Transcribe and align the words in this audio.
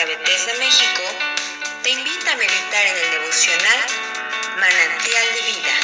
Evangélica 0.00 0.06
Bethesda 0.06 0.52
México 0.58 1.02
te 1.82 1.90
invita 1.90 2.32
a 2.32 2.36
meditar 2.36 2.86
en 2.86 2.96
el 2.96 3.10
devocional 3.20 3.80
Manantial 4.56 5.26
de 5.34 5.42
Vida. 5.50 5.76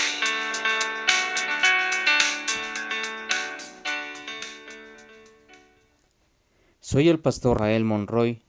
Soy 6.81 7.09
el 7.09 7.19
pastor 7.19 7.61
Rael 7.61 7.85
Monroy 7.85 8.43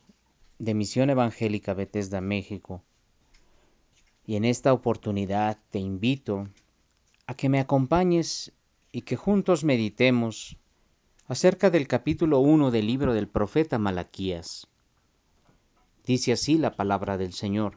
de 0.57 0.73
Misión 0.73 1.09
Evangélica 1.09 1.73
Bethesda 1.73 2.21
México 2.21 2.83
y 4.25 4.37
en 4.37 4.45
esta 4.45 4.71
oportunidad 4.71 5.57
te 5.71 5.79
invito 5.79 6.47
a 7.25 7.33
que 7.33 7.49
me 7.49 7.59
acompañes 7.59 8.53
y 8.93 9.01
que 9.01 9.17
juntos 9.17 9.65
meditemos 9.65 10.57
acerca 11.25 11.69
del 11.69 11.87
capítulo 11.87 12.39
1 12.39 12.71
del 12.71 12.87
libro 12.87 13.13
del 13.13 13.27
profeta 13.27 13.77
Malaquías. 13.77 14.67
Dice 16.07 16.31
así 16.31 16.57
la 16.57 16.71
palabra 16.71 17.17
del 17.17 17.33
Señor. 17.33 17.73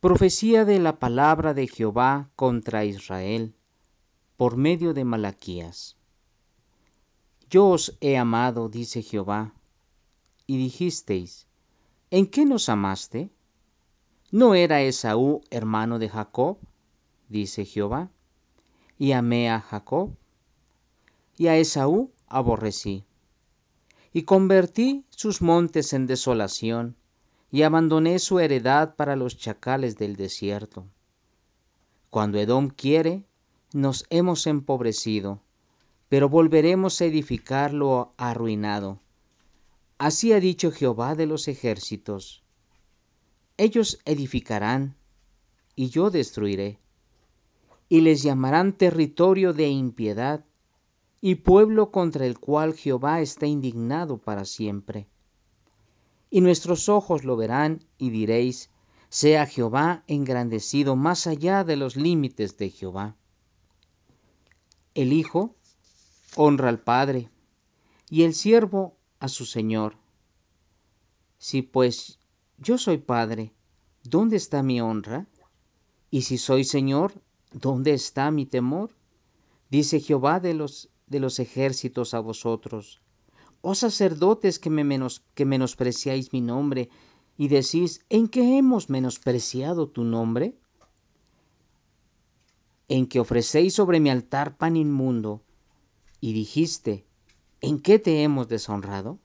Profecía 0.00 0.66
de 0.66 0.78
la 0.80 0.98
palabra 0.98 1.54
de 1.54 1.66
Jehová 1.66 2.28
contra 2.36 2.84
Israel 2.84 3.54
por 4.36 4.58
medio 4.58 4.92
de 4.92 5.06
Malaquías. 5.06 5.96
Yo 7.48 7.68
os 7.68 7.96
he 8.02 8.18
amado, 8.18 8.68
dice 8.68 9.00
Jehová, 9.00 9.54
y 10.46 10.58
dijisteis, 10.58 11.46
¿en 12.10 12.26
qué 12.26 12.44
nos 12.44 12.68
amaste? 12.68 13.30
¿No 14.30 14.54
era 14.54 14.82
Esaú 14.82 15.40
hermano 15.48 15.98
de 15.98 16.10
Jacob? 16.10 16.58
dice 17.30 17.64
Jehová, 17.64 18.10
y 18.98 19.12
amé 19.12 19.50
a 19.50 19.60
Jacob, 19.60 20.10
y 21.38 21.46
a 21.46 21.56
Esaú 21.56 22.10
aborrecí 22.28 23.06
y 24.12 24.22
convertí 24.22 25.04
sus 25.10 25.40
montes 25.40 25.92
en 25.92 26.06
desolación, 26.06 26.96
y 27.50 27.62
abandoné 27.62 28.18
su 28.18 28.38
heredad 28.40 28.94
para 28.96 29.16
los 29.16 29.36
chacales 29.36 29.96
del 29.96 30.16
desierto. 30.16 30.86
Cuando 32.10 32.38
Edom 32.38 32.68
quiere, 32.68 33.24
nos 33.72 34.04
hemos 34.10 34.46
empobrecido, 34.46 35.40
pero 36.08 36.28
volveremos 36.28 37.00
a 37.00 37.06
edificar 37.06 37.72
lo 37.72 38.12
arruinado. 38.16 39.00
Así 39.98 40.32
ha 40.32 40.40
dicho 40.40 40.72
Jehová 40.72 41.14
de 41.14 41.26
los 41.26 41.48
ejércitos. 41.48 42.42
Ellos 43.56 43.98
edificarán, 44.04 44.94
y 45.74 45.88
yo 45.88 46.10
destruiré, 46.10 46.78
y 47.88 48.00
les 48.00 48.22
llamarán 48.22 48.72
territorio 48.72 49.52
de 49.52 49.68
impiedad, 49.68 50.44
y 51.24 51.36
pueblo 51.36 51.92
contra 51.92 52.26
el 52.26 52.40
cual 52.40 52.74
Jehová 52.74 53.20
está 53.20 53.46
indignado 53.46 54.18
para 54.18 54.44
siempre. 54.44 55.06
Y 56.30 56.40
nuestros 56.40 56.88
ojos 56.88 57.22
lo 57.22 57.36
verán 57.36 57.86
y 57.96 58.10
diréis, 58.10 58.70
sea 59.08 59.46
Jehová 59.46 60.02
engrandecido 60.08 60.96
más 60.96 61.28
allá 61.28 61.62
de 61.62 61.76
los 61.76 61.94
límites 61.94 62.56
de 62.56 62.70
Jehová. 62.70 63.14
El 64.94 65.12
Hijo 65.12 65.54
honra 66.34 66.68
al 66.68 66.80
Padre 66.80 67.30
y 68.10 68.24
el 68.24 68.34
siervo 68.34 68.96
a 69.20 69.28
su 69.28 69.44
Señor. 69.46 69.94
Si 71.38 71.62
pues 71.62 72.18
yo 72.58 72.78
soy 72.78 72.98
Padre, 72.98 73.52
¿dónde 74.02 74.36
está 74.36 74.64
mi 74.64 74.80
honra? 74.80 75.28
Y 76.10 76.22
si 76.22 76.36
soy 76.36 76.64
Señor, 76.64 77.14
¿dónde 77.52 77.94
está 77.94 78.32
mi 78.32 78.44
temor? 78.44 78.90
Dice 79.70 80.00
Jehová 80.00 80.40
de 80.40 80.54
los 80.54 80.88
de 81.12 81.20
los 81.20 81.38
ejércitos 81.38 82.14
a 82.14 82.18
vosotros. 82.18 83.00
Oh 83.60 83.76
sacerdotes 83.76 84.58
que, 84.58 84.70
me 84.70 84.82
menos, 84.82 85.22
que 85.36 85.44
menospreciáis 85.44 86.32
mi 86.32 86.40
nombre 86.40 86.88
y 87.36 87.46
decís, 87.46 88.04
¿en 88.08 88.26
qué 88.26 88.58
hemos 88.58 88.90
menospreciado 88.90 89.88
tu 89.88 90.02
nombre? 90.02 90.56
En 92.88 93.06
que 93.06 93.20
ofrecéis 93.20 93.74
sobre 93.74 94.00
mi 94.00 94.10
altar 94.10 94.56
pan 94.56 94.76
inmundo 94.76 95.42
y 96.20 96.32
dijiste, 96.32 97.04
¿en 97.60 97.78
qué 97.80 98.00
te 98.00 98.22
hemos 98.24 98.48
deshonrado? 98.48 99.20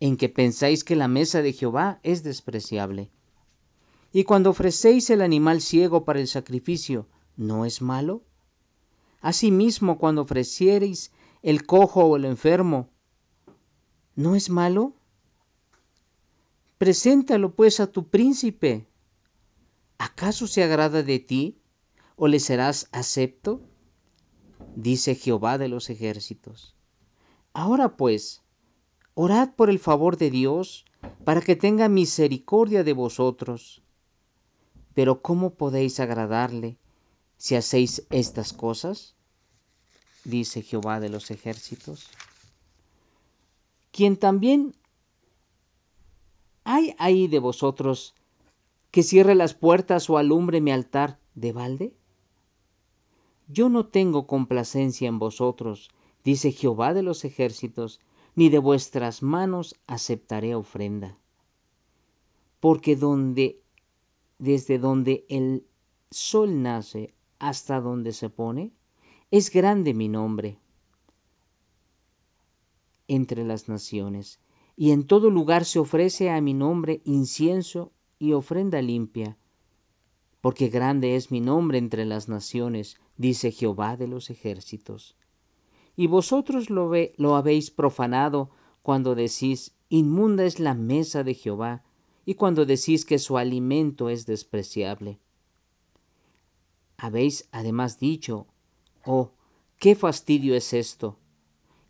En 0.00 0.16
que 0.16 0.28
pensáis 0.28 0.84
que 0.84 0.96
la 0.96 1.08
mesa 1.08 1.42
de 1.42 1.52
Jehová 1.52 2.00
es 2.02 2.22
despreciable. 2.22 3.10
Y 4.12 4.24
cuando 4.24 4.50
ofrecéis 4.50 5.10
el 5.10 5.20
animal 5.20 5.60
ciego 5.60 6.04
para 6.04 6.20
el 6.20 6.28
sacrificio, 6.28 7.08
¿no 7.36 7.64
es 7.64 7.82
malo? 7.82 8.22
Asimismo, 9.20 9.98
cuando 9.98 10.22
ofreciereis 10.22 11.12
el 11.42 11.66
cojo 11.66 12.04
o 12.04 12.16
el 12.16 12.24
enfermo, 12.24 12.88
¿no 14.14 14.34
es 14.34 14.50
malo? 14.50 14.94
Preséntalo 16.78 17.54
pues 17.54 17.80
a 17.80 17.90
tu 17.90 18.08
príncipe. 18.08 18.86
¿Acaso 19.98 20.46
se 20.46 20.62
agrada 20.62 21.02
de 21.02 21.18
ti 21.18 21.58
o 22.16 22.28
le 22.28 22.38
serás 22.38 22.88
acepto? 22.92 23.60
Dice 24.76 25.16
Jehová 25.16 25.58
de 25.58 25.68
los 25.68 25.90
ejércitos. 25.90 26.76
Ahora 27.52 27.96
pues, 27.96 28.42
orad 29.14 29.54
por 29.56 29.70
el 29.70 29.80
favor 29.80 30.16
de 30.16 30.30
Dios 30.30 30.84
para 31.24 31.40
que 31.40 31.56
tenga 31.56 31.88
misericordia 31.88 32.84
de 32.84 32.92
vosotros. 32.92 33.82
Pero 34.94 35.20
¿cómo 35.22 35.54
podéis 35.54 35.98
agradarle 35.98 36.78
si 37.38 37.54
hacéis 37.54 38.06
estas 38.10 38.52
cosas? 38.52 39.14
Dice 40.24 40.62
Jehová 40.62 41.00
de 41.00 41.08
los 41.08 41.30
ejércitos. 41.30 42.10
Quien 43.92 44.16
también 44.16 44.74
hay 46.64 46.94
ahí 46.98 47.28
de 47.28 47.38
vosotros 47.38 48.14
que 48.90 49.02
cierre 49.02 49.34
las 49.34 49.54
puertas 49.54 50.10
o 50.10 50.18
alumbre 50.18 50.60
mi 50.60 50.72
altar 50.72 51.18
de 51.34 51.52
balde? 51.52 51.94
Yo 53.46 53.70
no 53.70 53.86
tengo 53.86 54.26
complacencia 54.26 55.08
en 55.08 55.18
vosotros, 55.18 55.90
dice 56.24 56.52
Jehová 56.52 56.92
de 56.92 57.02
los 57.02 57.24
ejércitos, 57.24 58.00
ni 58.34 58.50
de 58.50 58.58
vuestras 58.58 59.22
manos 59.22 59.76
aceptaré 59.86 60.54
ofrenda. 60.54 61.16
Porque 62.60 62.96
donde, 62.96 63.62
desde 64.38 64.78
donde 64.78 65.24
el 65.28 65.64
sol 66.10 66.62
nace 66.62 67.14
hasta 67.38 67.80
donde 67.80 68.12
se 68.12 68.30
pone, 68.30 68.72
es 69.30 69.50
grande 69.50 69.94
mi 69.94 70.08
nombre 70.08 70.58
entre 73.08 73.44
las 73.44 73.68
naciones, 73.68 74.38
y 74.76 74.90
en 74.92 75.06
todo 75.06 75.30
lugar 75.30 75.64
se 75.64 75.78
ofrece 75.78 76.30
a 76.30 76.40
mi 76.40 76.54
nombre 76.54 77.00
incienso 77.04 77.90
y 78.18 78.32
ofrenda 78.32 78.82
limpia, 78.82 79.36
porque 80.40 80.68
grande 80.68 81.16
es 81.16 81.30
mi 81.30 81.40
nombre 81.40 81.78
entre 81.78 82.04
las 82.04 82.28
naciones, 82.28 82.96
dice 83.16 83.50
Jehová 83.50 83.96
de 83.96 84.08
los 84.08 84.30
ejércitos. 84.30 85.16
Y 85.96 86.06
vosotros 86.06 86.70
lo, 86.70 86.92
lo 87.16 87.36
habéis 87.36 87.70
profanado 87.70 88.50
cuando 88.82 89.14
decís, 89.14 89.74
inmunda 89.88 90.44
es 90.44 90.60
la 90.60 90.74
mesa 90.74 91.24
de 91.24 91.34
Jehová, 91.34 91.82
y 92.24 92.34
cuando 92.34 92.66
decís 92.66 93.04
que 93.04 93.18
su 93.18 93.38
alimento 93.38 94.10
es 94.10 94.26
despreciable. 94.26 95.18
Habéis 97.00 97.48
además 97.52 98.00
dicho, 98.00 98.48
oh, 99.04 99.30
qué 99.78 99.94
fastidio 99.94 100.56
es 100.56 100.72
esto, 100.72 101.16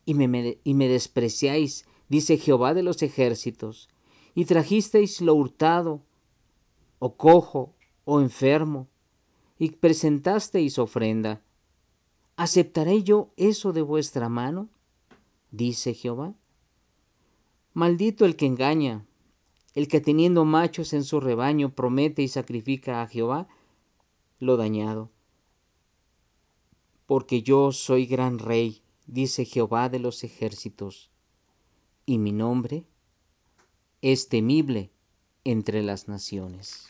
y 0.04 0.12
me, 0.12 0.58
y 0.62 0.74
me 0.74 0.86
despreciáis, 0.86 1.86
dice 2.10 2.36
Jehová 2.36 2.74
de 2.74 2.82
los 2.82 3.02
ejércitos, 3.02 3.88
y 4.34 4.44
trajisteis 4.44 5.22
lo 5.22 5.34
hurtado, 5.34 6.02
o 6.98 7.14
cojo, 7.16 7.74
o 8.04 8.20
enfermo, 8.20 8.86
y 9.58 9.70
presentasteis 9.70 10.78
ofrenda. 10.78 11.40
¿Aceptaré 12.36 13.02
yo 13.02 13.30
eso 13.38 13.72
de 13.72 13.82
vuestra 13.82 14.28
mano? 14.28 14.68
dice 15.50 15.94
Jehová. 15.94 16.34
Maldito 17.72 18.26
el 18.26 18.36
que 18.36 18.44
engaña, 18.44 19.06
el 19.74 19.88
que 19.88 20.02
teniendo 20.02 20.44
machos 20.44 20.92
en 20.92 21.02
su 21.02 21.18
rebaño 21.18 21.74
promete 21.74 22.20
y 22.22 22.28
sacrifica 22.28 23.00
a 23.00 23.06
Jehová 23.06 23.48
lo 24.38 24.56
dañado. 24.56 25.10
Porque 27.06 27.42
yo 27.42 27.72
soy 27.72 28.06
gran 28.06 28.38
rey, 28.38 28.82
dice 29.06 29.44
Jehová 29.44 29.88
de 29.88 29.98
los 29.98 30.24
ejércitos, 30.24 31.10
y 32.06 32.18
mi 32.18 32.32
nombre 32.32 32.84
es 34.02 34.28
temible 34.28 34.90
entre 35.44 35.82
las 35.82 36.08
naciones. 36.08 36.86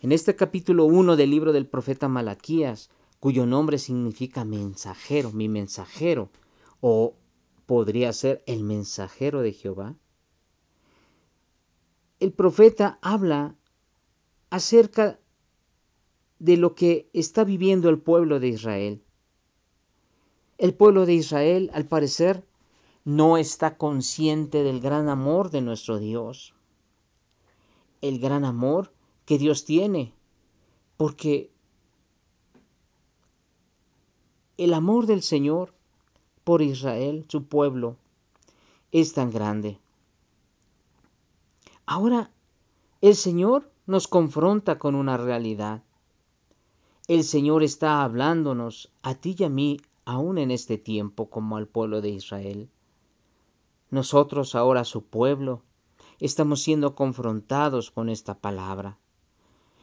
En 0.00 0.12
este 0.12 0.36
capítulo 0.36 0.84
1 0.84 1.16
del 1.16 1.30
libro 1.30 1.52
del 1.52 1.66
profeta 1.66 2.08
Malaquías, 2.08 2.90
cuyo 3.20 3.46
nombre 3.46 3.78
significa 3.78 4.44
mensajero, 4.44 5.32
mi 5.32 5.48
mensajero, 5.48 6.30
o 6.80 7.14
podría 7.66 8.12
ser 8.12 8.42
el 8.46 8.62
mensajero 8.62 9.40
de 9.40 9.52
Jehová, 9.52 9.94
el 12.20 12.32
profeta 12.32 12.98
habla 13.02 13.54
acerca 14.50 15.18
de 16.44 16.58
lo 16.58 16.74
que 16.74 17.08
está 17.14 17.42
viviendo 17.42 17.88
el 17.88 17.98
pueblo 17.98 18.38
de 18.38 18.48
Israel. 18.48 19.02
El 20.58 20.74
pueblo 20.74 21.06
de 21.06 21.14
Israel, 21.14 21.70
al 21.72 21.86
parecer, 21.86 22.44
no 23.02 23.38
está 23.38 23.78
consciente 23.78 24.62
del 24.62 24.80
gran 24.80 25.08
amor 25.08 25.50
de 25.50 25.62
nuestro 25.62 25.98
Dios. 25.98 26.52
El 28.02 28.18
gran 28.18 28.44
amor 28.44 28.92
que 29.24 29.38
Dios 29.38 29.64
tiene, 29.64 30.12
porque 30.98 31.50
el 34.58 34.74
amor 34.74 35.06
del 35.06 35.22
Señor 35.22 35.72
por 36.44 36.60
Israel, 36.60 37.24
su 37.26 37.46
pueblo, 37.46 37.96
es 38.92 39.14
tan 39.14 39.30
grande. 39.30 39.78
Ahora, 41.86 42.30
el 43.00 43.14
Señor 43.14 43.70
nos 43.86 44.08
confronta 44.08 44.78
con 44.78 44.94
una 44.94 45.16
realidad. 45.16 45.82
El 47.06 47.22
Señor 47.24 47.62
está 47.62 48.02
hablándonos 48.02 48.90
a 49.02 49.14
ti 49.14 49.36
y 49.38 49.44
a 49.44 49.50
mí 49.50 49.78
aún 50.06 50.38
en 50.38 50.50
este 50.50 50.78
tiempo 50.78 51.28
como 51.28 51.58
al 51.58 51.68
pueblo 51.68 52.00
de 52.00 52.08
Israel. 52.08 52.70
Nosotros 53.90 54.54
ahora 54.54 54.84
su 54.84 55.04
pueblo 55.04 55.62
estamos 56.18 56.62
siendo 56.62 56.94
confrontados 56.94 57.90
con 57.90 58.08
esta 58.08 58.38
palabra. 58.38 58.96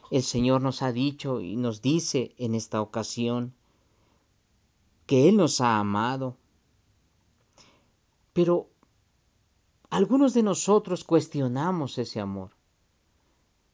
El 0.10 0.24
Señor 0.24 0.64
nos 0.64 0.82
ha 0.82 0.92
dicho 0.92 1.42
y 1.42 1.58
nos 1.58 1.84
dice 1.84 2.34
en 2.40 2.56
esta 2.56 2.82
ocasión 2.82 3.54
que 5.06 5.30
Él 5.30 5.38
nos 5.38 5.62
ha 5.62 5.78
amado. 5.78 6.38
Pero 8.34 8.68
algunos 9.92 10.34
de 10.34 10.42
nosotros 10.42 11.04
cuestionamos 11.04 12.00
ese 12.00 12.20
amor, 12.20 12.50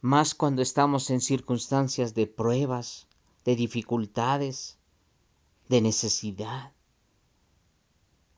más 0.02 0.36
cuando 0.36 0.62
estamos 0.62 1.10
en 1.12 1.22
circunstancias 1.22 2.14
de 2.14 2.28
pruebas, 2.28 3.08
de 3.48 3.56
dificultades, 3.56 4.78
de 5.70 5.80
necesidad. 5.80 6.74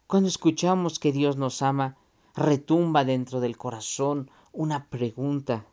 Cuando 0.05 0.29
escuchamos 0.29 0.99
que 0.99 1.11
Dios 1.11 1.35
nos 1.35 1.63
ama, 1.63 1.97
retumba 2.35 3.03
dentro 3.05 3.39
del 3.39 3.57
corazón 3.57 4.29
una 4.51 4.87
pregunta. 4.87 5.65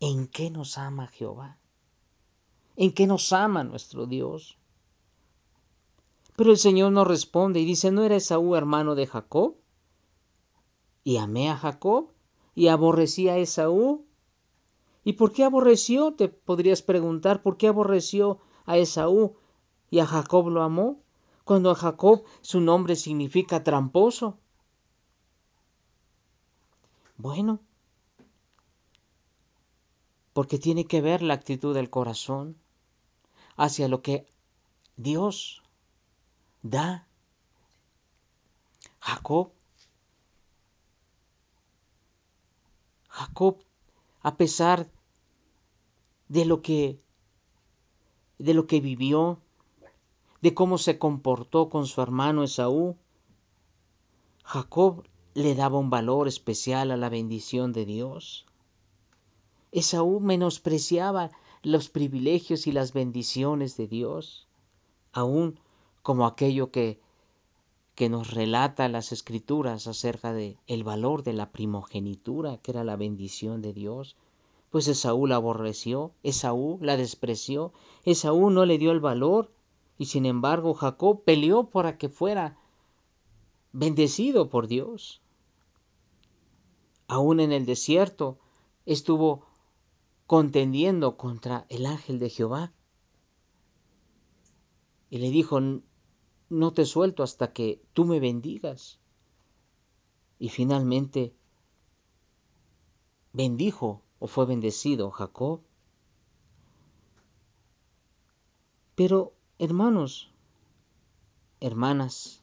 ¿En 0.00 0.26
qué 0.26 0.50
nos 0.50 0.78
ama 0.78 1.06
Jehová? 1.06 1.58
¿En 2.74 2.92
qué 2.92 3.06
nos 3.06 3.32
ama 3.32 3.62
nuestro 3.62 4.06
Dios? 4.06 4.58
Pero 6.34 6.50
el 6.50 6.58
Señor 6.58 6.90
nos 6.90 7.06
responde 7.06 7.60
y 7.60 7.64
dice, 7.64 7.92
¿no 7.92 8.02
era 8.02 8.16
Esaú 8.16 8.56
hermano 8.56 8.96
de 8.96 9.06
Jacob? 9.06 9.54
Y 11.04 11.18
amé 11.18 11.50
a 11.50 11.56
Jacob 11.56 12.10
y 12.56 12.66
aborrecí 12.66 13.28
a 13.28 13.38
Esaú. 13.38 14.04
¿Y 15.04 15.12
por 15.12 15.30
qué 15.30 15.44
aborreció? 15.44 16.14
Te 16.14 16.26
podrías 16.28 16.82
preguntar, 16.82 17.44
¿por 17.44 17.58
qué 17.58 17.68
aborreció 17.68 18.40
a 18.66 18.76
Esaú 18.76 19.36
y 19.90 20.00
a 20.00 20.06
Jacob 20.06 20.48
lo 20.48 20.62
amó? 20.62 21.00
Cuando 21.44 21.70
a 21.70 21.74
Jacob 21.74 22.24
su 22.40 22.60
nombre 22.60 22.96
significa 22.96 23.62
tramposo. 23.62 24.38
Bueno, 27.16 27.60
porque 30.32 30.58
tiene 30.58 30.84
que 30.84 31.00
ver 31.00 31.22
la 31.22 31.34
actitud 31.34 31.74
del 31.74 31.88
corazón 31.88 32.56
hacia 33.56 33.88
lo 33.88 34.02
que 34.02 34.26
Dios 34.96 35.62
da. 36.62 37.06
Jacob, 39.00 39.52
Jacob, 43.08 43.62
a 44.20 44.36
pesar 44.36 44.90
de 46.28 46.44
lo 46.44 46.60
que 46.60 47.00
de 48.38 48.54
lo 48.54 48.66
que 48.66 48.80
vivió, 48.80 49.38
de 50.42 50.54
cómo 50.54 50.78
se 50.78 50.98
comportó 50.98 51.68
con 51.68 51.86
su 51.86 52.00
hermano 52.02 52.42
Esaú, 52.42 52.96
Jacob 54.44 55.04
le 55.34 55.54
daba 55.54 55.78
un 55.78 55.90
valor 55.90 56.28
especial 56.28 56.90
a 56.90 56.96
la 56.96 57.08
bendición 57.08 57.72
de 57.72 57.84
Dios. 57.84 58.46
Esaú 59.72 60.20
menospreciaba 60.20 61.32
los 61.62 61.88
privilegios 61.88 62.66
y 62.66 62.72
las 62.72 62.92
bendiciones 62.92 63.76
de 63.76 63.88
Dios, 63.88 64.46
aún 65.12 65.58
como 66.02 66.26
aquello 66.26 66.70
que, 66.70 67.00
que 67.96 68.08
nos 68.08 68.30
relata 68.30 68.88
las 68.88 69.10
escrituras 69.10 69.88
acerca 69.88 70.32
de 70.32 70.56
el 70.68 70.84
valor 70.84 71.24
de 71.24 71.32
la 71.32 71.50
primogenitura, 71.50 72.58
que 72.58 72.70
era 72.70 72.84
la 72.84 72.96
bendición 72.96 73.62
de 73.62 73.72
Dios. 73.72 74.16
Pues 74.76 74.88
Esaú 74.88 75.26
la 75.26 75.36
aborreció, 75.36 76.12
Esaú 76.22 76.78
la 76.82 76.98
despreció, 76.98 77.72
Esaú 78.04 78.50
no 78.50 78.66
le 78.66 78.76
dio 78.76 78.92
el 78.92 79.00
valor, 79.00 79.50
y 79.96 80.04
sin 80.04 80.26
embargo 80.26 80.74
Jacob 80.74 81.24
peleó 81.24 81.70
para 81.70 81.96
que 81.96 82.10
fuera 82.10 82.58
bendecido 83.72 84.50
por 84.50 84.66
Dios. 84.66 85.22
Aún 87.08 87.40
en 87.40 87.52
el 87.52 87.64
desierto 87.64 88.38
estuvo 88.84 89.46
contendiendo 90.26 91.16
contra 91.16 91.64
el 91.70 91.86
ángel 91.86 92.18
de 92.18 92.28
Jehová. 92.28 92.74
Y 95.08 95.16
le 95.16 95.30
dijo, 95.30 95.58
no 96.50 96.72
te 96.74 96.84
suelto 96.84 97.22
hasta 97.22 97.54
que 97.54 97.80
tú 97.94 98.04
me 98.04 98.20
bendigas. 98.20 99.00
Y 100.38 100.50
finalmente 100.50 101.34
bendijo 103.32 104.02
o 104.18 104.26
fue 104.26 104.46
bendecido 104.46 105.10
Jacob. 105.10 105.60
Pero, 108.94 109.34
hermanos, 109.58 110.32
hermanas, 111.60 112.42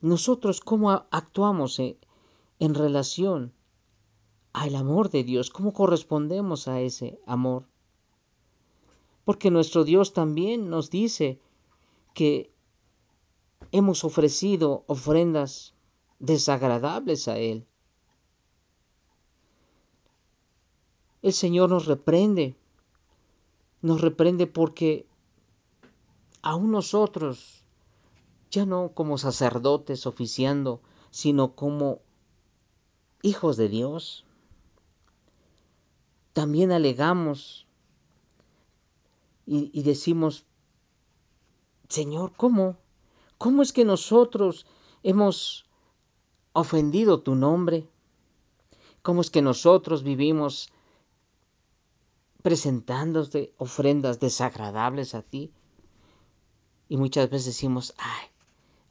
nosotros 0.00 0.60
cómo 0.60 0.90
actuamos 0.90 1.78
en 1.78 2.74
relación 2.74 3.52
al 4.52 4.74
amor 4.74 5.10
de 5.10 5.24
Dios, 5.24 5.50
cómo 5.50 5.72
correspondemos 5.72 6.68
a 6.68 6.80
ese 6.80 7.20
amor. 7.26 7.66
Porque 9.24 9.50
nuestro 9.50 9.84
Dios 9.84 10.12
también 10.12 10.70
nos 10.70 10.90
dice 10.90 11.38
que 12.14 12.52
hemos 13.70 14.04
ofrecido 14.04 14.84
ofrendas 14.86 15.74
desagradables 16.18 17.28
a 17.28 17.38
Él. 17.38 17.66
El 21.22 21.32
Señor 21.34 21.68
nos 21.68 21.86
reprende, 21.86 22.56
nos 23.82 24.00
reprende 24.00 24.46
porque 24.46 25.06
aún 26.40 26.70
nosotros, 26.70 27.62
ya 28.50 28.64
no 28.64 28.92
como 28.94 29.18
sacerdotes 29.18 30.06
oficiando, 30.06 30.80
sino 31.10 31.54
como 31.54 32.00
hijos 33.22 33.58
de 33.58 33.68
Dios, 33.68 34.24
también 36.32 36.72
alegamos 36.72 37.66
y, 39.44 39.70
y 39.78 39.82
decimos, 39.82 40.46
Señor, 41.88 42.32
¿cómo? 42.36 42.76
¿Cómo 43.36 43.62
es 43.62 43.72
que 43.72 43.84
nosotros 43.84 44.64
hemos 45.02 45.66
ofendido 46.54 47.20
tu 47.20 47.34
nombre? 47.34 47.86
¿Cómo 49.02 49.20
es 49.20 49.30
que 49.30 49.42
nosotros 49.42 50.02
vivimos 50.02 50.72
presentándote 52.42 53.54
ofrendas 53.58 54.20
desagradables 54.20 55.14
a 55.14 55.22
ti? 55.22 55.52
Y 56.88 56.96
muchas 56.96 57.30
veces 57.30 57.46
decimos, 57.46 57.94
ay, 57.98 58.26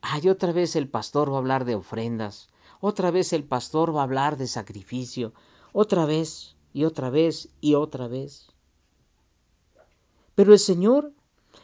ay, 0.01 0.29
otra 0.29 0.51
vez 0.51 0.75
el 0.75 0.87
pastor 0.87 1.31
va 1.31 1.35
a 1.35 1.39
hablar 1.39 1.65
de 1.65 1.75
ofrendas, 1.75 2.49
otra 2.81 3.11
vez 3.11 3.33
el 3.33 3.43
pastor 3.43 3.95
va 3.95 4.01
a 4.01 4.03
hablar 4.03 4.37
de 4.37 4.47
sacrificio, 4.47 5.33
otra 5.73 6.05
vez 6.05 6.55
y 6.73 6.85
otra 6.85 7.09
vez 7.09 7.49
y 7.59 7.75
otra 7.75 8.07
vez. 8.07 8.47
Pero 10.35 10.53
el 10.53 10.59
Señor, 10.59 11.11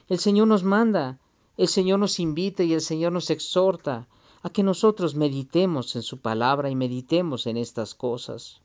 el 0.10 0.20
Señor 0.20 0.48
nos 0.48 0.64
manda 0.64 1.20
el 1.58 1.70
Señor 1.70 2.00
nos 2.00 2.20
invita 2.20 2.64
y 2.64 2.74
el 2.74 2.82
Señor 2.82 3.14
nos 3.14 3.30
exhorta 3.30 4.08
a 4.44 4.50
que 4.50 4.62
nosotros 4.62 5.16
meditemos 5.16 5.96
en 5.96 6.02
su 6.02 6.20
palabra 6.20 6.70
y 6.70 6.76
meditemos 6.76 7.48
en 7.48 7.56
estas 7.56 7.96
cosas. 7.96 8.62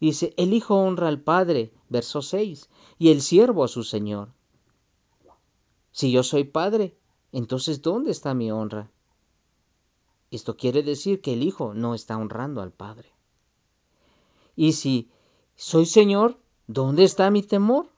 Dice, 0.00 0.32
el 0.38 0.54
Hijo 0.54 0.76
honra 0.76 1.08
al 1.08 1.20
Padre, 1.20 1.72
verso 1.90 2.22
6, 2.22 2.70
y 2.98 3.10
el 3.10 3.20
siervo 3.20 3.64
a 3.64 3.68
su 3.68 3.84
Señor. 3.84 4.32
Si 5.92 6.10
yo 6.10 6.22
soy 6.22 6.44
Padre, 6.44 6.96
entonces 7.32 7.82
¿dónde 7.82 8.10
está 8.10 8.32
mi 8.32 8.50
honra? 8.50 8.90
Esto 10.30 10.56
quiere 10.56 10.82
decir 10.82 11.20
que 11.20 11.34
el 11.34 11.42
Hijo 11.42 11.74
no 11.74 11.94
está 11.94 12.16
honrando 12.16 12.62
al 12.62 12.72
Padre. 12.72 13.12
Y 14.56 14.72
si 14.72 15.10
soy 15.54 15.84
Señor, 15.84 16.38
¿dónde 16.66 17.04
está 17.04 17.30
mi 17.30 17.42
temor? 17.42 17.90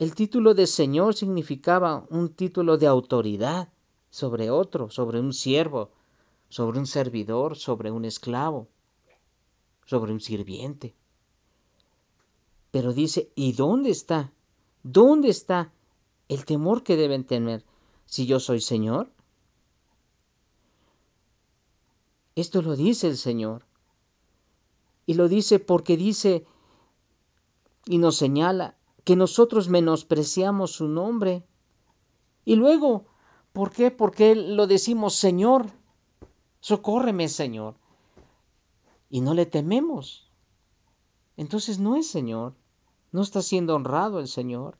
El 0.00 0.14
título 0.14 0.54
de 0.54 0.66
Señor 0.66 1.14
significaba 1.14 2.04
un 2.10 2.30
título 2.30 2.78
de 2.78 2.86
autoridad 2.86 3.68
sobre 4.10 4.50
otro, 4.50 4.90
sobre 4.90 5.20
un 5.20 5.32
siervo, 5.32 5.90
sobre 6.48 6.78
un 6.78 6.86
servidor, 6.86 7.56
sobre 7.56 7.90
un 7.90 8.04
esclavo, 8.04 8.68
sobre 9.88 10.12
un 10.12 10.20
sirviente. 10.20 10.94
Pero 12.70 12.92
dice, 12.92 13.30
¿y 13.34 13.52
dónde 13.52 13.90
está? 13.90 14.32
¿Dónde 14.82 15.30
está 15.30 15.72
el 16.28 16.44
temor 16.44 16.82
que 16.82 16.96
deben 16.96 17.24
tener? 17.24 17.64
si 18.08 18.26
yo 18.26 18.40
soy 18.40 18.60
Señor? 18.60 19.10
Esto 22.34 22.62
lo 22.62 22.74
dice 22.74 23.08
el 23.08 23.18
Señor. 23.18 23.66
Y 25.06 25.14
lo 25.14 25.28
dice 25.28 25.58
porque 25.58 25.96
dice 25.96 26.46
y 27.84 27.98
nos 27.98 28.16
señala 28.16 28.76
que 29.04 29.14
nosotros 29.16 29.68
menospreciamos 29.68 30.72
su 30.72 30.88
nombre. 30.88 31.44
Y 32.44 32.56
luego, 32.56 33.06
¿por 33.52 33.72
qué? 33.72 33.90
Porque 33.90 34.34
lo 34.34 34.66
decimos 34.66 35.14
Señor, 35.14 35.66
socórreme 36.60 37.28
Señor. 37.28 37.76
Y 39.10 39.20
no 39.20 39.34
le 39.34 39.46
tememos. 39.46 40.28
Entonces 41.36 41.78
no 41.78 41.96
es 41.96 42.10
Señor, 42.10 42.54
no 43.12 43.22
está 43.22 43.42
siendo 43.42 43.74
honrado 43.74 44.18
el 44.18 44.28
Señor. 44.28 44.76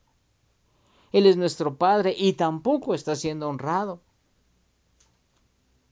Él 1.12 1.26
es 1.26 1.36
nuestro 1.36 1.76
Padre 1.76 2.14
y 2.18 2.34
tampoco 2.34 2.94
está 2.94 3.16
siendo 3.16 3.48
honrado. 3.48 4.00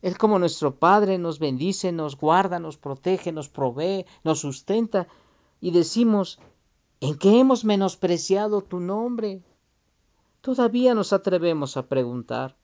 Él 0.02 0.18
como 0.18 0.38
nuestro 0.38 0.76
Padre 0.76 1.18
nos 1.18 1.38
bendice, 1.38 1.90
nos 1.92 2.16
guarda, 2.16 2.58
nos 2.58 2.76
protege, 2.76 3.32
nos 3.32 3.48
provee, 3.48 4.06
nos 4.24 4.40
sustenta 4.40 5.08
y 5.60 5.70
decimos, 5.70 6.38
¿en 7.00 7.16
qué 7.18 7.40
hemos 7.40 7.64
menospreciado 7.64 8.60
tu 8.60 8.78
nombre? 8.78 9.42
Todavía 10.42 10.94
nos 10.94 11.12
atrevemos 11.12 11.76
a 11.76 11.88
preguntar. 11.88 12.56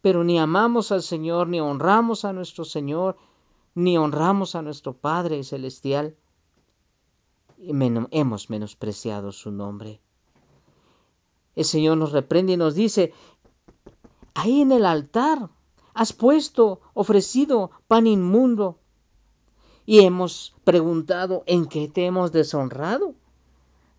Pero 0.00 0.22
ni 0.24 0.38
amamos 0.38 0.92
al 0.92 1.02
Señor, 1.02 1.48
ni 1.48 1.60
honramos 1.60 2.24
a 2.24 2.32
nuestro 2.32 2.64
Señor, 2.64 3.16
ni 3.76 3.98
honramos 3.98 4.54
a 4.54 4.62
nuestro 4.62 4.94
Padre 4.94 5.44
Celestial. 5.44 6.16
Y 7.58 7.72
hemos 8.10 8.50
menospreciado 8.50 9.32
su 9.32 9.52
nombre. 9.52 10.00
El 11.54 11.64
Señor 11.64 11.98
nos 11.98 12.12
reprende 12.12 12.54
y 12.54 12.56
nos 12.56 12.74
dice, 12.74 13.12
ahí 14.34 14.62
en 14.62 14.72
el 14.72 14.86
altar 14.86 15.50
has 15.92 16.12
puesto, 16.14 16.80
ofrecido 16.94 17.70
pan 17.86 18.06
inmundo. 18.06 18.78
Y 19.84 20.00
hemos 20.00 20.54
preguntado, 20.64 21.44
¿en 21.46 21.66
qué 21.66 21.86
te 21.86 22.06
hemos 22.06 22.32
deshonrado? 22.32 23.14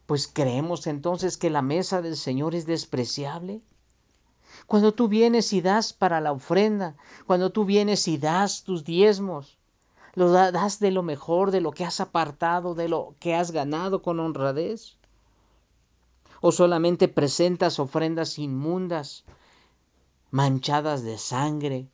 Pues 0.07 0.27
creemos 0.27 0.87
entonces 0.87 1.37
que 1.37 1.51
la 1.51 1.61
mesa 1.61 2.01
del 2.01 2.17
Señor 2.17 2.55
es 2.55 2.65
despreciable. 2.65 3.61
Cuando 4.65 4.93
tú 4.93 5.07
vienes 5.07 5.53
y 5.53 5.61
das 5.61 5.93
para 5.93 6.19
la 6.19 6.31
ofrenda, 6.31 6.95
cuando 7.27 7.51
tú 7.51 7.63
vienes 7.63 8.07
y 8.07 8.17
das 8.17 8.63
tus 8.63 8.83
diezmos, 8.83 9.56
lo 10.17 10.31
das 10.31 10.79
de 10.79 10.89
lo 10.89 11.03
mejor, 11.03 11.51
de 11.51 11.61
lo 11.61 11.71
que 11.71 11.85
has 11.85 11.99
apartado, 11.99 12.73
de 12.73 12.89
lo 12.89 13.13
que 13.19 13.35
has 13.35 13.51
ganado 13.51 14.01
con 14.01 14.19
honradez 14.19 14.97
o 16.41 16.51
solamente 16.51 17.07
presentas 17.07 17.77
ofrendas 17.77 18.39
inmundas, 18.39 19.25
manchadas 20.31 21.03
de 21.03 21.19
sangre. 21.19 21.87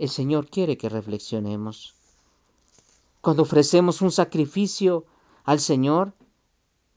El 0.00 0.08
Señor 0.08 0.50
quiere 0.50 0.76
que 0.76 0.88
reflexionemos. 0.88 1.94
Cuando 3.20 3.44
ofrecemos 3.44 4.02
un 4.02 4.10
sacrificio 4.10 5.04
al 5.44 5.60
Señor, 5.60 6.14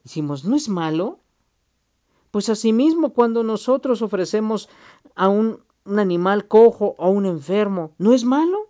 decimos, 0.04 0.46
¿no 0.46 0.56
es 0.56 0.68
malo? 0.68 1.20
Pues 2.32 2.50
asimismo 2.50 3.14
cuando 3.14 3.44
nosotros 3.44 4.02
ofrecemos 4.02 4.68
a 5.14 5.30
un, 5.30 5.62
un 5.86 6.00
animal 6.00 6.48
cojo 6.48 6.96
o 6.98 7.10
un 7.10 7.26
enfermo, 7.26 7.94
¿no 7.98 8.14
es 8.14 8.24
malo? 8.24 8.70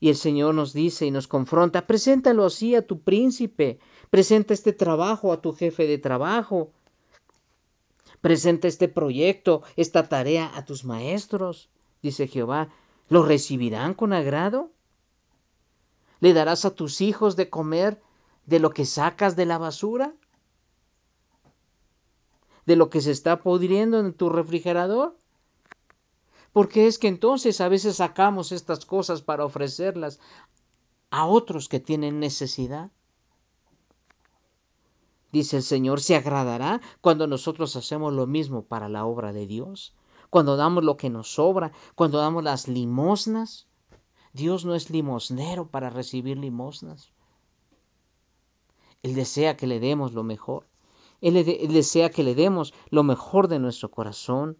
Y 0.00 0.08
el 0.08 0.16
Señor 0.16 0.54
nos 0.54 0.72
dice 0.72 1.06
y 1.06 1.10
nos 1.10 1.28
confronta, 1.28 1.86
preséntalo 1.86 2.44
así 2.44 2.74
a 2.74 2.86
tu 2.86 3.02
príncipe, 3.02 3.78
presenta 4.10 4.52
este 4.52 4.72
trabajo 4.72 5.32
a 5.32 5.40
tu 5.40 5.52
jefe 5.52 5.86
de 5.86 5.98
trabajo, 5.98 6.72
presenta 8.20 8.68
este 8.68 8.88
proyecto, 8.88 9.62
esta 9.76 10.08
tarea 10.08 10.50
a 10.56 10.64
tus 10.64 10.84
maestros, 10.84 11.70
dice 12.02 12.26
Jehová, 12.26 12.68
¿lo 13.08 13.22
recibirán 13.22 13.94
con 13.94 14.12
agrado? 14.12 14.72
¿Le 16.20 16.32
darás 16.32 16.64
a 16.64 16.74
tus 16.74 17.00
hijos 17.00 17.36
de 17.36 17.48
comer 17.48 18.00
de 18.46 18.58
lo 18.58 18.70
que 18.70 18.86
sacas 18.86 19.36
de 19.36 19.46
la 19.46 19.58
basura? 19.58 20.14
¿De 22.66 22.76
lo 22.76 22.90
que 22.90 23.00
se 23.00 23.10
está 23.10 23.40
pudriendo 23.40 23.98
en 23.98 24.12
tu 24.12 24.28
refrigerador? 24.28 25.16
Porque 26.52 26.86
es 26.86 26.98
que 26.98 27.08
entonces 27.08 27.60
a 27.60 27.68
veces 27.68 27.96
sacamos 27.96 28.52
estas 28.52 28.84
cosas 28.84 29.22
para 29.22 29.44
ofrecerlas 29.44 30.20
a 31.10 31.26
otros 31.26 31.68
que 31.68 31.80
tienen 31.80 32.20
necesidad. 32.20 32.90
Dice 35.32 35.56
el 35.56 35.62
Señor, 35.62 36.00
se 36.02 36.14
agradará 36.14 36.82
cuando 37.00 37.26
nosotros 37.26 37.74
hacemos 37.76 38.12
lo 38.12 38.26
mismo 38.26 38.64
para 38.64 38.90
la 38.90 39.06
obra 39.06 39.32
de 39.32 39.46
Dios, 39.46 39.94
cuando 40.28 40.56
damos 40.56 40.84
lo 40.84 40.98
que 40.98 41.08
nos 41.08 41.32
sobra, 41.32 41.72
cuando 41.94 42.18
damos 42.18 42.44
las 42.44 42.68
limosnas. 42.68 43.66
Dios 44.34 44.64
no 44.66 44.74
es 44.74 44.90
limosnero 44.90 45.68
para 45.68 45.90
recibir 45.90 46.36
limosnas. 46.36 47.12
Él 49.02 49.14
desea 49.14 49.56
que 49.56 49.66
le 49.66 49.80
demos 49.80 50.12
lo 50.12 50.22
mejor. 50.22 50.66
Él, 51.22 51.44
desea 51.72 52.10
que 52.10 52.24
le 52.24 52.34
demos 52.34 52.74
lo 52.90 53.04
mejor 53.04 53.46
de 53.46 53.60
nuestro 53.60 53.90
corazón. 53.90 54.58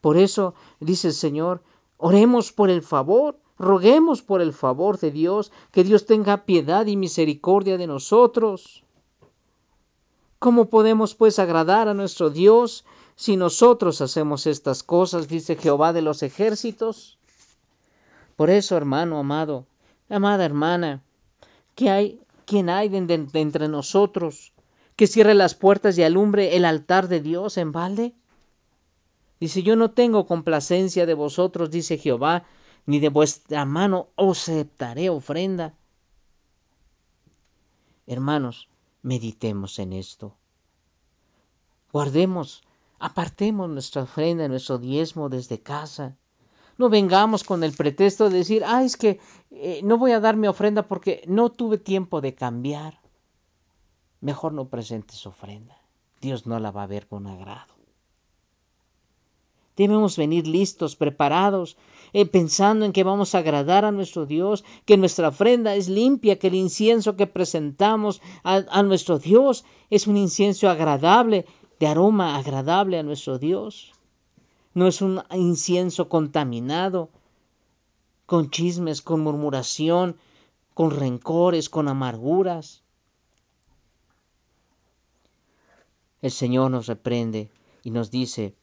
Por 0.00 0.16
eso 0.16 0.54
dice 0.80 1.08
el 1.08 1.14
Señor, 1.14 1.62
oremos 1.98 2.50
por 2.50 2.70
el 2.70 2.82
favor, 2.82 3.38
roguemos 3.58 4.22
por 4.22 4.40
el 4.40 4.54
favor 4.54 4.98
de 4.98 5.10
Dios, 5.10 5.52
que 5.70 5.84
Dios 5.84 6.06
tenga 6.06 6.44
piedad 6.46 6.86
y 6.86 6.96
misericordia 6.96 7.76
de 7.76 7.86
nosotros. 7.86 8.84
¿Cómo 10.38 10.70
podemos 10.70 11.14
pues 11.14 11.38
agradar 11.38 11.88
a 11.88 11.94
nuestro 11.94 12.30
Dios 12.30 12.86
si 13.14 13.36
nosotros 13.36 14.00
hacemos 14.00 14.46
estas 14.46 14.82
cosas? 14.82 15.28
dice 15.28 15.56
Jehová 15.56 15.92
de 15.92 16.00
los 16.00 16.22
ejércitos. 16.22 17.18
Por 18.36 18.48
eso, 18.48 18.78
hermano 18.78 19.18
amado, 19.18 19.66
amada 20.08 20.46
hermana, 20.46 21.02
¿qué 21.74 21.90
hay, 21.90 22.20
quién 22.46 22.70
hay 22.70 22.88
de, 22.88 23.02
de 23.02 23.40
entre 23.40 23.68
nosotros 23.68 24.54
que 25.00 25.06
cierre 25.06 25.32
las 25.32 25.54
puertas 25.54 25.96
y 25.96 26.02
alumbre 26.02 26.58
el 26.58 26.66
altar 26.66 27.08
de 27.08 27.22
Dios 27.22 27.56
en 27.56 27.72
balde? 27.72 28.14
Dice, 29.40 29.62
yo 29.62 29.74
no 29.74 29.92
tengo 29.92 30.26
complacencia 30.26 31.06
de 31.06 31.14
vosotros, 31.14 31.70
dice 31.70 31.96
Jehová, 31.96 32.44
ni 32.84 33.00
de 33.00 33.08
vuestra 33.08 33.64
mano 33.64 34.08
aceptaré 34.18 35.08
ofrenda. 35.08 35.72
Hermanos, 38.06 38.68
meditemos 39.00 39.78
en 39.78 39.94
esto. 39.94 40.36
Guardemos, 41.94 42.62
apartemos 42.98 43.70
nuestra 43.70 44.02
ofrenda, 44.02 44.48
nuestro 44.48 44.76
diezmo 44.76 45.30
desde 45.30 45.62
casa. 45.62 46.18
No 46.76 46.90
vengamos 46.90 47.42
con 47.42 47.64
el 47.64 47.72
pretexto 47.72 48.28
de 48.28 48.36
decir, 48.36 48.64
ah, 48.66 48.84
es 48.84 48.98
que 48.98 49.18
eh, 49.50 49.80
no 49.82 49.96
voy 49.96 50.12
a 50.12 50.20
dar 50.20 50.36
mi 50.36 50.46
ofrenda 50.46 50.86
porque 50.86 51.24
no 51.26 51.48
tuve 51.48 51.78
tiempo 51.78 52.20
de 52.20 52.34
cambiar. 52.34 52.99
Mejor 54.20 54.52
no 54.52 54.68
presentes 54.68 55.26
ofrenda. 55.26 55.76
Dios 56.20 56.46
no 56.46 56.58
la 56.58 56.70
va 56.70 56.82
a 56.82 56.86
ver 56.86 57.06
con 57.06 57.26
agrado. 57.26 57.74
Debemos 59.76 60.18
venir 60.18 60.46
listos, 60.46 60.94
preparados, 60.94 61.78
eh, 62.12 62.26
pensando 62.26 62.84
en 62.84 62.92
que 62.92 63.02
vamos 63.02 63.34
a 63.34 63.38
agradar 63.38 63.86
a 63.86 63.92
nuestro 63.92 64.26
Dios, 64.26 64.62
que 64.84 64.98
nuestra 64.98 65.28
ofrenda 65.28 65.74
es 65.74 65.88
limpia, 65.88 66.38
que 66.38 66.48
el 66.48 66.54
incienso 66.54 67.16
que 67.16 67.26
presentamos 67.26 68.20
a, 68.42 68.62
a 68.68 68.82
nuestro 68.82 69.18
Dios 69.18 69.64
es 69.88 70.06
un 70.06 70.16
incienso 70.18 70.68
agradable, 70.68 71.46
de 71.78 71.86
aroma 71.86 72.36
agradable 72.36 72.98
a 72.98 73.02
nuestro 73.02 73.38
Dios. 73.38 73.92
No 74.74 74.86
es 74.86 75.00
un 75.00 75.22
incienso 75.30 76.10
contaminado, 76.10 77.08
con 78.26 78.50
chismes, 78.50 79.00
con 79.02 79.20
murmuración, 79.22 80.16
con 80.74 80.90
rencores, 80.90 81.68
con 81.68 81.88
amarguras. 81.88 82.82
El 86.22 86.30
Señor 86.30 86.70
nos 86.70 86.86
reprende 86.86 87.50
y 87.82 87.90
nos 87.90 88.10
dice, 88.10 88.54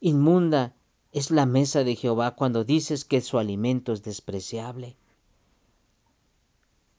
Inmunda 0.00 0.74
es 1.12 1.30
la 1.30 1.46
mesa 1.46 1.84
de 1.84 1.96
Jehová 1.96 2.34
cuando 2.34 2.64
dices 2.64 3.04
que 3.04 3.20
su 3.20 3.38
alimento 3.38 3.92
es 3.92 4.02
despreciable. 4.02 4.96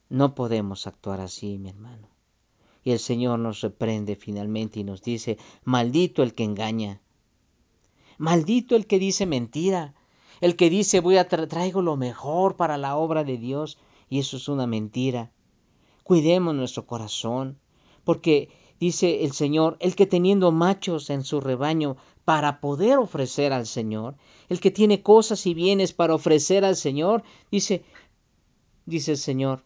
No 0.10 0.34
podemos 0.34 0.88
actuar 0.88 1.22
así, 1.22 1.58
mi 1.58 1.70
hermano. 1.70 2.08
Y 2.84 2.92
el 2.92 3.00
Señor 3.00 3.40
nos 3.40 3.62
reprende 3.62 4.16
finalmente 4.16 4.80
y 4.80 4.84
nos 4.84 5.02
dice, 5.02 5.38
maldito 5.64 6.24
el 6.24 6.34
que 6.34 6.44
engaña, 6.44 7.02
maldito 8.18 8.76
el 8.76 8.88
que 8.88 9.00
dice 9.00 9.26
mentira, 9.26 9.94
el 10.42 10.56
que 10.56 10.70
dice 10.70 11.02
voy 11.02 11.18
a 11.18 11.28
traigo 11.28 11.82
lo 11.82 11.98
mejor 11.98 12.56
para 12.56 12.78
la 12.78 12.96
obra 12.96 13.24
de 13.24 13.38
Dios 13.38 13.78
y 14.10 14.20
eso 14.20 14.38
es 14.38 14.48
una 14.48 14.66
mentira. 14.66 15.32
Cuidemos 16.04 16.56
nuestro 16.56 16.88
corazón, 16.88 17.60
porque 18.04 18.50
dice 18.80 19.24
el 19.24 19.34
Señor, 19.34 19.78
el 19.80 19.96
que 19.96 20.06
teniendo 20.06 20.52
machos 20.52 21.10
en 21.10 21.24
su 21.24 21.42
rebaño 21.42 21.98
para 22.26 22.62
poder 22.62 22.98
ofrecer 22.98 23.54
al 23.54 23.66
Señor, 23.68 24.16
el 24.48 24.60
que 24.60 24.72
tiene 24.72 25.02
cosas 25.02 25.46
y 25.46 25.54
bienes 25.54 25.94
para 25.94 26.16
ofrecer 26.16 26.64
al 26.64 26.76
Señor, 26.76 27.24
dice, 27.52 27.84
dice 28.86 29.12
el 29.12 29.18
Señor, 29.18 29.64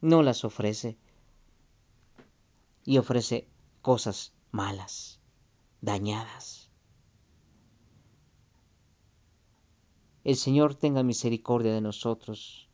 no 0.00 0.22
las 0.22 0.44
ofrece. 0.44 0.96
Y 2.84 2.98
ofrece 2.98 3.48
cosas 3.82 4.32
malas, 4.52 5.20
dañadas. 5.80 6.70
El 10.24 10.36
Señor 10.36 10.74
tenga 10.74 11.02
misericordia 11.02 11.72
de 11.72 11.80
nosotros 11.80 12.68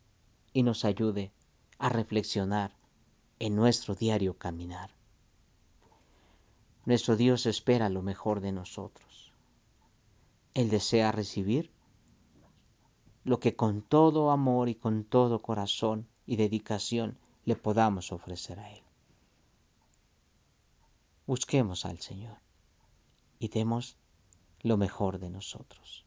y 0.53 0.63
nos 0.63 0.85
ayude 0.85 1.33
a 1.79 1.89
reflexionar 1.89 2.77
en 3.39 3.57
nuestro 3.57 3.95
diario 3.95 4.39
caminar. 4.39 5.02
Nuestro 6.85 7.17
Dios 7.17 7.47
espera 7.47 7.89
lo 7.89 8.03
mejor 8.03 8.41
de 8.41 8.53
nosotros. 8.53 9.33
Él 10.55 10.69
desea 10.69 11.13
recibir 11.13 11.71
lo 13.25 13.39
que 13.39 13.55
con 13.55 13.83
todo 13.83 14.31
amor 14.31 14.69
y 14.69 14.75
con 14.75 15.05
todo 15.05 15.41
corazón 15.41 16.09
y 16.27 16.37
dedicación 16.37 17.19
le 17.45 17.57
podamos 17.57 18.13
ofrecer 18.13 18.59
a 18.59 18.71
Él. 18.71 18.83
Busquemos 21.27 21.85
al 21.85 22.01
Señor 22.01 22.37
y 23.39 23.49
demos 23.49 23.97
lo 24.61 24.77
mejor 24.77 25.19
de 25.19 25.31
nosotros. 25.31 26.05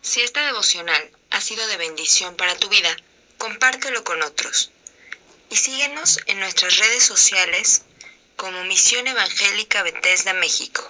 Si 0.00 0.20
esta 0.20 0.44
devocional 0.44 1.02
ha 1.30 1.40
sido 1.40 1.64
de 1.68 1.76
bendición 1.76 2.36
para 2.36 2.56
tu 2.56 2.68
vida, 2.68 2.90
compártelo 3.38 4.02
con 4.02 4.20
otros. 4.22 4.72
Y 5.52 5.56
síguenos 5.56 6.18
en 6.28 6.40
nuestras 6.40 6.78
redes 6.78 7.04
sociales 7.04 7.82
como 8.36 8.64
Misión 8.64 9.06
Evangélica 9.06 9.82
Bethesda 9.82 10.32
México. 10.32 10.82